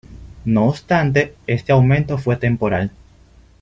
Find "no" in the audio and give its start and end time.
0.45-0.65